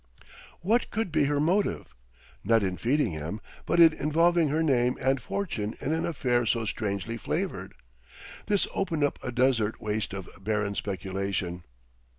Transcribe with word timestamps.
What 0.61 0.89
could 0.89 1.11
be 1.11 1.25
her 1.25 1.39
motive, 1.39 1.93
not 2.43 2.63
in 2.63 2.75
feeding 2.77 3.11
him, 3.11 3.39
but 3.67 3.79
in 3.79 3.93
involving 3.93 4.47
her 4.49 4.63
name 4.63 4.97
and 4.99 5.21
fortune 5.21 5.75
in 5.79 5.93
an 5.93 6.07
affair 6.07 6.43
so 6.47 6.65
strangely 6.65 7.17
flavored?... 7.17 7.75
This 8.47 8.65
opened 8.73 9.03
up 9.03 9.19
a 9.23 9.31
desert 9.31 9.79
waste 9.79 10.13
of 10.15 10.27
barren 10.43 10.73
speculation. 10.73 11.65